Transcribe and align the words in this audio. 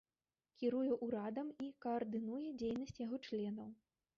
Кіруе 0.61 0.95
урадам 1.07 1.51
і 1.65 1.69
каардынуе 1.87 2.49
дзейнасць 2.63 2.99
яго 3.05 3.21
членаў. 3.29 3.71